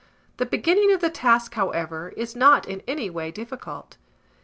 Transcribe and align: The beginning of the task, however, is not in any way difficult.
The 0.37 0.47
beginning 0.47 0.91
of 0.93 0.99
the 1.01 1.11
task, 1.11 1.53
however, 1.53 2.11
is 2.17 2.35
not 2.35 2.67
in 2.67 2.81
any 2.87 3.07
way 3.11 3.29
difficult. 3.29 3.97